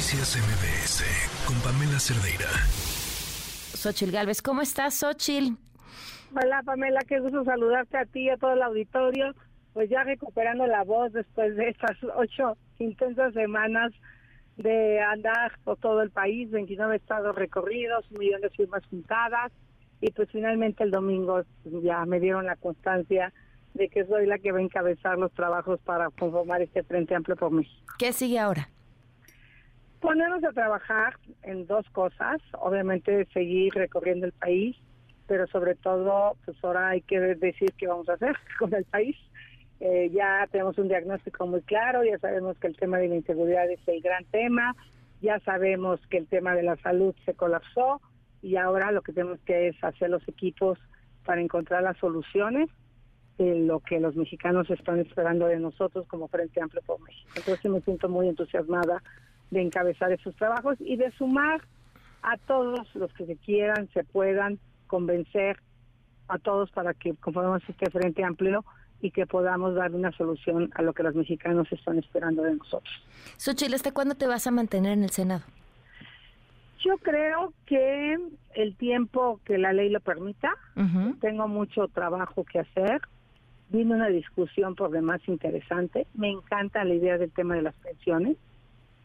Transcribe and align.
Noticias 0.00 0.34
MBS 0.34 1.04
con 1.46 1.60
Pamela 1.60 2.00
Cerdeira. 2.00 2.48
Xochil 3.76 4.10
Galvez, 4.10 4.40
¿cómo 4.40 4.62
estás, 4.62 4.94
Xochil? 4.94 5.58
Hola, 6.34 6.62
Pamela, 6.64 7.00
qué 7.06 7.20
gusto 7.20 7.44
saludarte 7.44 7.98
a 7.98 8.06
ti 8.06 8.20
y 8.20 8.30
a 8.30 8.38
todo 8.38 8.54
el 8.54 8.62
auditorio. 8.62 9.34
Pues 9.74 9.90
ya 9.90 10.02
recuperando 10.02 10.66
la 10.66 10.84
voz 10.84 11.12
después 11.12 11.54
de 11.54 11.68
estas 11.68 11.98
ocho 12.16 12.56
intensas 12.78 13.34
semanas 13.34 13.92
de 14.56 15.00
andar 15.00 15.52
por 15.64 15.76
todo 15.76 16.00
el 16.00 16.10
país, 16.10 16.50
29 16.50 16.96
estados 16.96 17.36
recorridos, 17.36 18.10
un 18.10 18.20
millón 18.20 18.40
de 18.40 18.48
firmas 18.48 18.82
juntadas 18.86 19.52
y 20.00 20.10
pues 20.12 20.30
finalmente 20.32 20.82
el 20.82 20.92
domingo 20.92 21.42
ya 21.82 22.06
me 22.06 22.20
dieron 22.20 22.46
la 22.46 22.56
constancia 22.56 23.34
de 23.74 23.90
que 23.90 24.06
soy 24.06 24.24
la 24.24 24.38
que 24.38 24.50
va 24.50 24.60
a 24.60 24.62
encabezar 24.62 25.18
los 25.18 25.30
trabajos 25.32 25.78
para 25.82 26.08
conformar 26.08 26.62
este 26.62 26.84
Frente 26.84 27.14
Amplio 27.14 27.36
por 27.36 27.50
México. 27.50 27.94
¿Qué 27.98 28.14
sigue 28.14 28.38
ahora? 28.38 28.70
Ponernos 30.00 30.42
a 30.44 30.52
trabajar 30.52 31.16
en 31.42 31.66
dos 31.66 31.88
cosas, 31.90 32.40
obviamente 32.58 33.26
seguir 33.32 33.74
recorriendo 33.74 34.26
el 34.26 34.32
país, 34.32 34.76
pero 35.26 35.46
sobre 35.46 35.74
todo, 35.74 36.36
pues 36.44 36.56
ahora 36.64 36.88
hay 36.88 37.02
que 37.02 37.20
decir 37.20 37.72
qué 37.78 37.86
vamos 37.86 38.08
a 38.08 38.14
hacer 38.14 38.36
con 38.58 38.74
el 38.74 38.84
país. 38.84 39.16
Eh, 39.80 40.10
ya 40.12 40.46
tenemos 40.50 40.76
un 40.78 40.88
diagnóstico 40.88 41.46
muy 41.46 41.62
claro, 41.62 42.04
ya 42.04 42.18
sabemos 42.18 42.58
que 42.58 42.66
el 42.66 42.76
tema 42.76 42.98
de 42.98 43.08
la 43.08 43.16
inseguridad 43.16 43.70
es 43.70 43.80
el 43.86 44.02
gran 44.02 44.24
tema, 44.26 44.74
ya 45.22 45.38
sabemos 45.40 46.00
que 46.08 46.18
el 46.18 46.26
tema 46.26 46.54
de 46.54 46.62
la 46.62 46.76
salud 46.76 47.14
se 47.24 47.34
colapsó 47.34 48.00
y 48.42 48.56
ahora 48.56 48.92
lo 48.92 49.02
que 49.02 49.12
tenemos 49.12 49.38
que 49.40 49.68
es 49.68 49.84
hacer 49.84 50.10
los 50.10 50.26
equipos 50.28 50.78
para 51.24 51.40
encontrar 51.40 51.82
las 51.82 51.96
soluciones 51.98 52.68
de 53.38 53.54
lo 53.60 53.80
que 53.80 54.00
los 54.00 54.16
mexicanos 54.16 54.68
están 54.70 54.98
esperando 54.98 55.46
de 55.46 55.58
nosotros 55.58 56.06
como 56.08 56.28
Frente 56.28 56.60
Amplio 56.60 56.82
por 56.82 57.00
México. 57.00 57.30
Entonces 57.36 57.70
me 57.70 57.80
siento 57.80 58.08
muy 58.08 58.28
entusiasmada 58.28 59.02
de 59.50 59.62
encabezar 59.62 60.12
esos 60.12 60.34
trabajos 60.36 60.76
y 60.80 60.96
de 60.96 61.10
sumar 61.12 61.60
a 62.22 62.36
todos 62.36 62.86
los 62.94 63.12
que 63.14 63.26
se 63.26 63.36
quieran, 63.36 63.88
se 63.92 64.04
puedan 64.04 64.58
convencer 64.86 65.58
a 66.28 66.38
todos 66.38 66.70
para 66.70 66.94
que 66.94 67.14
conformemos 67.14 67.62
este 67.68 67.90
Frente 67.90 68.24
Amplio 68.24 68.64
y 69.00 69.10
que 69.10 69.26
podamos 69.26 69.74
dar 69.74 69.92
una 69.94 70.12
solución 70.12 70.70
a 70.74 70.82
lo 70.82 70.92
que 70.92 71.02
los 71.02 71.14
mexicanos 71.14 71.66
están 71.72 71.98
esperando 71.98 72.42
de 72.42 72.56
nosotros. 72.56 72.92
Xochitl, 73.38 73.74
¿hasta 73.74 73.92
cuándo 73.92 74.14
te 74.14 74.26
vas 74.26 74.46
a 74.46 74.50
mantener 74.50 74.92
en 74.92 75.04
el 75.04 75.10
Senado? 75.10 75.42
Yo 76.84 76.96
creo 76.98 77.52
que 77.66 78.16
el 78.54 78.76
tiempo 78.76 79.40
que 79.44 79.58
la 79.58 79.72
ley 79.72 79.90
lo 79.90 80.00
permita, 80.00 80.50
tengo 81.20 81.46
mucho 81.46 81.88
trabajo 81.88 82.44
que 82.44 82.60
hacer. 82.60 83.02
Vino 83.68 83.94
una 83.94 84.08
discusión 84.08 84.74
por 84.74 84.90
demás 84.90 85.20
interesante. 85.26 86.06
Me 86.14 86.30
encanta 86.30 86.82
la 86.84 86.94
idea 86.94 87.18
del 87.18 87.30
tema 87.30 87.54
de 87.54 87.62
las 87.62 87.74
pensiones. 87.74 88.36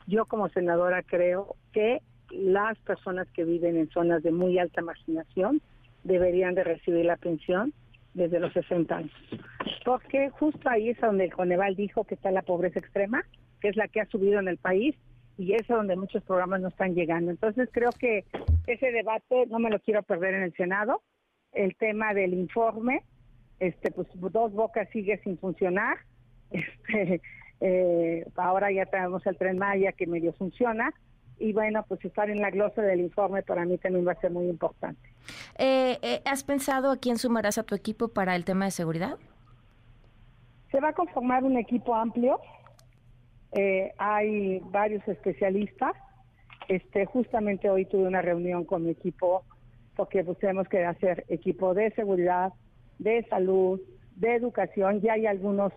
Yo 0.07 0.25
como 0.25 0.49
senadora 0.49 1.03
creo 1.03 1.55
que 1.73 2.01
las 2.31 2.77
personas 2.79 3.27
que 3.31 3.43
viven 3.43 3.77
en 3.77 3.89
zonas 3.89 4.23
de 4.23 4.31
muy 4.31 4.57
alta 4.59 4.81
marginación 4.81 5.61
deberían 6.03 6.55
de 6.55 6.63
recibir 6.63 7.05
la 7.05 7.17
pensión 7.17 7.73
desde 8.13 8.39
los 8.39 8.53
60 8.53 8.95
años. 8.95 9.11
Porque 9.83 10.29
justo 10.29 10.69
ahí 10.69 10.89
es 10.89 10.99
donde 10.99 11.25
el 11.25 11.33
Coneval 11.33 11.75
dijo 11.75 12.03
que 12.03 12.15
está 12.15 12.31
la 12.31 12.41
pobreza 12.41 12.79
extrema, 12.79 13.23
que 13.61 13.69
es 13.69 13.75
la 13.75 13.87
que 13.87 14.01
ha 14.01 14.05
subido 14.05 14.39
en 14.39 14.47
el 14.47 14.57
país 14.57 14.95
y 15.37 15.53
es 15.53 15.67
donde 15.67 15.95
muchos 15.95 16.23
programas 16.23 16.61
no 16.61 16.69
están 16.69 16.95
llegando. 16.95 17.31
Entonces 17.31 17.69
creo 17.71 17.91
que 17.91 18.25
ese 18.67 18.91
debate 18.91 19.45
no 19.47 19.59
me 19.59 19.69
lo 19.69 19.79
quiero 19.79 20.01
perder 20.03 20.35
en 20.35 20.43
el 20.43 20.53
Senado. 20.53 21.01
El 21.51 21.75
tema 21.75 22.13
del 22.13 22.33
informe, 22.33 23.03
este, 23.59 23.91
pues 23.91 24.07
dos 24.13 24.53
bocas 24.53 24.89
sigue 24.91 25.19
sin 25.23 25.37
funcionar. 25.37 25.97
Este, 26.51 27.21
eh, 27.61 28.25
ahora 28.35 28.71
ya 28.71 28.85
tenemos 28.85 29.25
el 29.25 29.37
tren 29.37 29.57
Maya 29.57 29.91
que 29.91 30.07
medio 30.07 30.33
funciona 30.33 30.93
y 31.37 31.53
bueno, 31.53 31.83
pues 31.87 32.03
estar 32.05 32.29
en 32.29 32.41
la 32.41 32.49
glosa 32.49 32.81
del 32.81 33.01
informe 33.01 33.43
para 33.43 33.65
mí 33.65 33.77
también 33.77 34.07
va 34.07 34.13
a 34.13 34.21
ser 34.21 34.31
muy 34.31 34.47
importante. 34.47 35.09
Eh, 35.57 35.97
eh, 36.01 36.21
¿Has 36.25 36.43
pensado 36.43 36.91
a 36.91 36.97
quién 36.97 37.17
sumarás 37.17 37.57
a 37.57 37.63
tu 37.63 37.75
equipo 37.75 38.07
para 38.07 38.35
el 38.35 38.45
tema 38.45 38.65
de 38.65 38.71
seguridad? 38.71 39.17
Se 40.71 40.79
va 40.79 40.89
a 40.89 40.93
conformar 40.93 41.43
un 41.43 41.57
equipo 41.57 41.95
amplio. 41.95 42.39
Eh, 43.51 43.93
hay 43.97 44.59
varios 44.71 45.05
especialistas. 45.07 45.93
Este, 46.67 47.05
justamente 47.05 47.69
hoy 47.69 47.85
tuve 47.85 48.07
una 48.07 48.21
reunión 48.21 48.65
con 48.65 48.83
mi 48.83 48.91
equipo 48.91 49.43
porque 49.95 50.23
pues, 50.23 50.37
tenemos 50.39 50.67
que 50.67 50.83
hacer 50.83 51.25
equipo 51.29 51.73
de 51.73 51.91
seguridad, 51.91 52.53
de 52.99 53.25
salud, 53.29 53.79
de 54.15 54.35
educación. 54.35 55.01
Ya 55.01 55.13
hay 55.13 55.25
algunos 55.25 55.73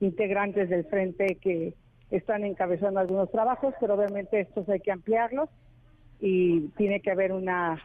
integrantes 0.00 0.68
del 0.68 0.84
frente 0.84 1.38
que 1.40 1.74
están 2.10 2.44
encabezando 2.44 3.00
algunos 3.00 3.30
trabajos, 3.30 3.74
pero 3.80 3.94
obviamente 3.94 4.40
estos 4.40 4.68
hay 4.68 4.80
que 4.80 4.92
ampliarlos 4.92 5.48
y 6.20 6.68
tiene 6.76 7.00
que 7.00 7.10
haber 7.10 7.32
una 7.32 7.82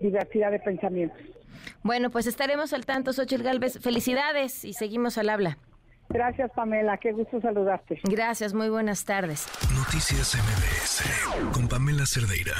diversidad 0.00 0.50
de 0.50 0.60
pensamientos. 0.60 1.20
Bueno, 1.82 2.10
pues 2.10 2.26
estaremos 2.26 2.72
al 2.72 2.86
tanto, 2.86 3.12
Xochitl 3.12 3.42
Galvez. 3.42 3.78
Felicidades 3.80 4.64
y 4.64 4.72
seguimos 4.72 5.18
al 5.18 5.28
habla. 5.28 5.58
Gracias, 6.08 6.50
Pamela. 6.54 6.98
Qué 6.98 7.12
gusto 7.12 7.40
saludarte. 7.40 8.00
Gracias, 8.04 8.54
muy 8.54 8.68
buenas 8.68 9.04
tardes. 9.04 9.48
Noticias 9.74 10.34
MBS 10.34 11.52
con 11.52 11.68
Pamela 11.68 12.06
Cerdeira. 12.06 12.54